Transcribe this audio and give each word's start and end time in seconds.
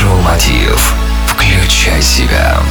Майншоу 0.00 0.22
Мотив. 0.22 0.94
Включай 1.26 2.02
себя. 2.02 2.62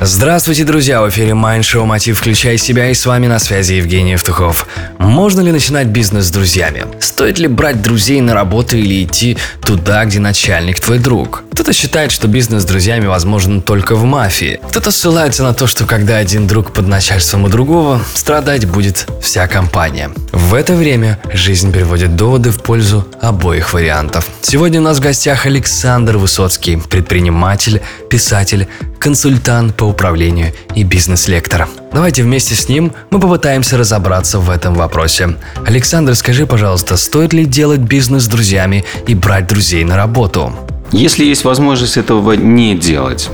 Здравствуйте, 0.00 0.62
друзья! 0.62 1.02
В 1.02 1.08
эфире 1.08 1.30
Mind 1.32 1.62
Show 1.62 1.84
Мотив 1.84 2.20
«Включай 2.20 2.56
себя» 2.56 2.88
и 2.88 2.94
с 2.94 3.04
вами 3.04 3.26
на 3.26 3.40
связи 3.40 3.72
Евгений 3.74 4.12
Евтухов. 4.12 4.68
Можно 4.98 5.40
ли 5.40 5.50
начинать 5.50 5.88
бизнес 5.88 6.26
с 6.26 6.30
друзьями? 6.30 6.84
Стоит 7.00 7.40
ли 7.40 7.48
брать 7.48 7.82
друзей 7.82 8.20
на 8.20 8.32
работу 8.32 8.76
или 8.76 9.02
идти 9.02 9.36
туда, 9.60 10.04
где 10.04 10.20
начальник 10.20 10.78
твой 10.78 11.00
друг? 11.00 11.42
Кто-то 11.52 11.72
считает, 11.72 12.12
что 12.12 12.28
бизнес 12.28 12.62
с 12.62 12.64
друзьями 12.64 13.06
возможен 13.06 13.60
только 13.60 13.96
в 13.96 14.04
мафии. 14.04 14.60
Кто-то 14.70 14.92
ссылается 14.92 15.42
на 15.42 15.52
то, 15.52 15.66
что 15.66 15.84
когда 15.84 16.18
один 16.18 16.46
друг 16.46 16.72
под 16.72 16.86
начальством 16.86 17.42
у 17.42 17.48
другого, 17.48 18.00
страдать 18.14 18.66
будет 18.66 19.08
вся 19.20 19.48
компания. 19.48 20.12
В 20.30 20.54
это 20.54 20.74
время 20.74 21.18
жизнь 21.32 21.72
переводит 21.72 22.14
доводы 22.14 22.52
в 22.52 22.62
пользу 22.62 23.04
обоих 23.20 23.74
вариантов. 23.74 24.28
Сегодня 24.42 24.78
у 24.78 24.84
нас 24.84 24.98
в 24.98 25.00
гостях 25.00 25.46
Александр 25.46 26.18
Высоцкий, 26.18 26.76
предприниматель, 26.76 27.82
писатель, 28.08 28.68
консультант 28.98 29.74
по 29.74 29.84
управлению 29.84 30.52
и 30.74 30.82
бизнес-лектор. 30.82 31.68
Давайте 31.92 32.22
вместе 32.22 32.54
с 32.54 32.68
ним 32.68 32.92
мы 33.10 33.20
попытаемся 33.20 33.78
разобраться 33.78 34.38
в 34.38 34.50
этом 34.50 34.74
вопросе. 34.74 35.36
Александр, 35.66 36.14
скажи, 36.14 36.46
пожалуйста, 36.46 36.96
стоит 36.96 37.32
ли 37.32 37.44
делать 37.44 37.80
бизнес 37.80 38.24
с 38.24 38.28
друзьями 38.28 38.84
и 39.06 39.14
брать 39.14 39.46
друзей 39.46 39.84
на 39.84 39.96
работу? 39.96 40.52
Если 40.92 41.24
есть 41.24 41.44
возможность 41.44 41.96
этого 41.96 42.32
не 42.32 42.76
делать, 42.76 43.30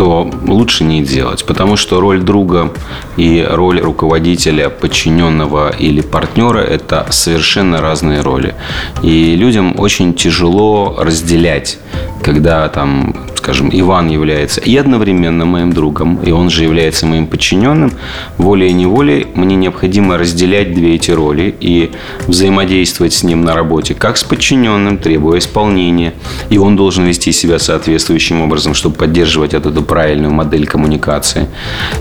то 0.00 0.30
лучше 0.46 0.84
не 0.84 1.02
делать, 1.02 1.44
потому 1.44 1.76
что 1.76 2.00
роль 2.00 2.22
друга 2.22 2.72
и 3.18 3.46
роль 3.46 3.80
руководителя, 3.80 4.70
подчиненного 4.70 5.70
или 5.70 6.00
партнера– 6.00 6.58
это 6.60 7.06
совершенно 7.10 7.82
разные 7.82 8.22
роли. 8.22 8.54
И 9.02 9.36
людям 9.36 9.78
очень 9.78 10.14
тяжело 10.14 10.96
разделять, 10.98 11.78
когда 12.22 12.66
там 12.68 13.14
скажем, 13.40 13.70
Иван 13.72 14.08
является 14.08 14.60
и 14.60 14.76
одновременно 14.76 15.46
моим 15.46 15.72
другом, 15.72 16.20
и 16.22 16.30
он 16.30 16.50
же 16.50 16.64
является 16.64 17.06
моим 17.06 17.26
подчиненным, 17.26 17.92
волей-неволей 18.36 19.26
мне 19.34 19.56
необходимо 19.56 20.18
разделять 20.18 20.74
две 20.74 20.96
эти 20.96 21.10
роли 21.10 21.54
и 21.58 21.90
взаимодействовать 22.26 23.14
с 23.14 23.22
ним 23.22 23.40
на 23.40 23.54
работе, 23.54 23.94
как 23.94 24.18
с 24.18 24.24
подчиненным, 24.24 24.98
требуя 24.98 25.38
исполнения, 25.38 26.12
и 26.50 26.58
он 26.58 26.76
должен 26.76 27.06
вести 27.06 27.32
себя 27.32 27.58
соответствующим 27.58 28.42
образом, 28.42 28.74
чтобы 28.74 28.96
поддерживать 28.96 29.54
эту 29.54 29.82
правильную 29.82 30.32
модель 30.32 30.66
коммуникации. 30.66 31.48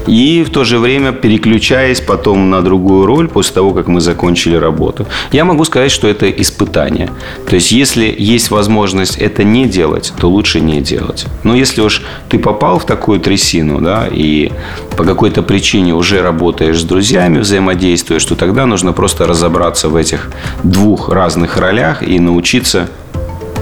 И 0.08 0.44
в 0.44 0.50
то 0.50 0.66
же 0.66 0.78
время 0.78 1.14
переключаясь 1.14 2.02
потом 2.02 2.50
на 2.50 2.62
другую 2.62 3.06
роль 3.06 3.30
после 3.30 3.54
того, 3.56 3.72
как 3.72 3.88
мы 3.88 4.02
закончили 4.02 4.56
работу. 4.56 5.06
Я 5.32 5.46
могу 5.46 5.64
сказать, 5.64 5.92
что 5.92 6.08
это 6.08 6.30
испытание. 6.30 7.10
То 7.48 7.56
есть, 7.56 7.72
если 7.72 8.14
есть 8.18 8.52
возможность 8.52 9.18
это 9.18 9.46
не 9.46 9.66
делать, 9.66 10.12
то 10.20 10.30
лучше 10.30 10.60
не 10.60 10.82
делать. 10.82 11.29
Но 11.44 11.56
если 11.56 11.82
уж 11.82 12.04
ты 12.28 12.38
попал 12.38 12.80
в 12.80 12.86
такую 12.86 13.20
трясину, 13.20 13.80
да, 13.80 14.08
и 14.12 14.52
по 14.98 15.04
какой-то 15.04 15.42
причине 15.42 15.94
уже 15.94 16.22
работаешь 16.22 16.82
с 16.82 16.84
друзьями, 16.84 17.40
взаимодействуешь, 17.40 18.26
то 18.26 18.36
тогда 18.36 18.66
нужно 18.66 18.92
просто 18.94 19.26
разобраться 19.26 19.90
в 19.90 19.96
этих 19.96 20.32
двух 20.64 21.10
разных 21.10 21.58
ролях 21.58 22.04
и 22.04 22.20
научиться 22.20 22.90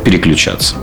переключаться. 0.03 0.75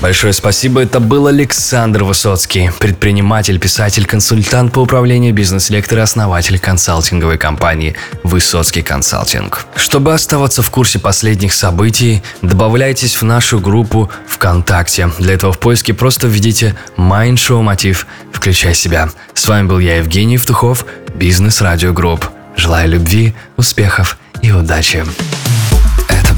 Большое 0.00 0.32
спасибо, 0.32 0.82
это 0.82 1.00
был 1.00 1.26
Александр 1.26 2.04
Высоцкий, 2.04 2.70
предприниматель, 2.78 3.58
писатель, 3.58 4.06
консультант 4.06 4.72
по 4.72 4.78
управлению 4.78 5.34
бизнес-лектор 5.34 5.98
и 5.98 6.02
основатель 6.02 6.60
консалтинговой 6.60 7.36
компании 7.36 7.96
«Высоцкий 8.22 8.82
консалтинг». 8.82 9.66
Чтобы 9.74 10.14
оставаться 10.14 10.62
в 10.62 10.70
курсе 10.70 11.00
последних 11.00 11.52
событий, 11.52 12.22
добавляйтесь 12.42 13.20
в 13.20 13.24
нашу 13.24 13.58
группу 13.58 14.08
ВКонтакте. 14.28 15.10
Для 15.18 15.34
этого 15.34 15.52
в 15.52 15.58
поиске 15.58 15.94
просто 15.94 16.28
введите 16.28 16.76
«Mind 16.96 17.34
Show 17.34 17.60
Мотив», 17.62 18.06
включай 18.32 18.74
себя. 18.74 19.10
С 19.34 19.48
вами 19.48 19.66
был 19.66 19.80
я, 19.80 19.96
Евгений 19.96 20.34
Евтухов, 20.34 20.86
Бизнес 21.16 21.60
Радио 21.60 21.92
Групп. 21.92 22.28
Желаю 22.56 22.88
любви, 22.88 23.34
успехов 23.56 24.16
и 24.42 24.52
удачи 24.52 25.04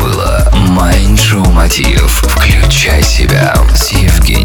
было 0.00 0.50
Mind 0.54 0.99
Show 0.99 1.44
Мотив. 1.50 2.24
Включай 2.80 3.02
себя. 3.02 3.54
Севки. 3.74 4.39